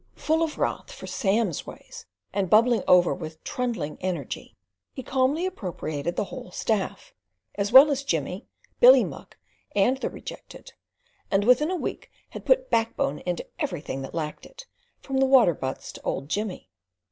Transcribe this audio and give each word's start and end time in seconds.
Full 0.15 0.41
of 0.41 0.57
wrath 0.57 0.91
for 0.91 1.05
Sam's 1.05 1.67
ways, 1.67 2.07
and 2.33 2.49
bubbling 2.49 2.81
over 2.87 3.13
with 3.13 3.43
trundling 3.43 3.99
energy, 4.01 4.55
he 4.93 5.03
calmly 5.03 5.45
appropriated 5.45 6.15
the 6.15 6.23
whole 6.23 6.49
staff, 6.49 7.13
as 7.53 7.71
well 7.71 7.91
as 7.91 8.03
Jimmy, 8.03 8.47
Billy 8.79 9.03
Muck, 9.03 9.37
and 9.75 9.97
the 9.97 10.09
rejected, 10.09 10.73
and 11.29 11.43
within 11.43 11.69
a 11.69 11.75
week 11.75 12.09
had 12.29 12.45
put 12.45 12.71
backbone 12.71 13.19
into 13.27 13.45
everything 13.59 14.01
that 14.01 14.15
lacked 14.15 14.47
it, 14.47 14.65
from 15.03 15.19
the 15.19 15.27
water 15.27 15.53
butts 15.53 15.91
to 15.91 16.01
old 16.01 16.29
Jimmy. 16.29 16.71